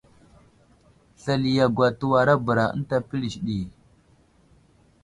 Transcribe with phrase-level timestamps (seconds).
[1.21, 3.57] Slali yagwa təwarabəra ənta pəlis ɗi.